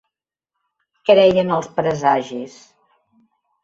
[1.11, 2.61] Creia en els presagis.